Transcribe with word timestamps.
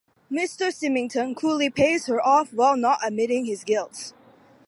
Mr 0.31 0.73
Symmington 0.73 1.35
coolly 1.35 1.69
pays 1.69 2.07
her 2.07 2.19
off 2.25 2.51
while 2.53 2.75
not 2.75 2.97
admitting 3.05 3.45
his 3.45 3.63
guilt. 3.63 4.13